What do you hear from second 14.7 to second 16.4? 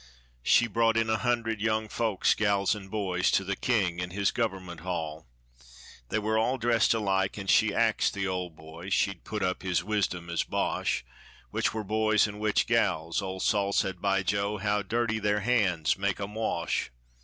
dirty their hands! Make 'em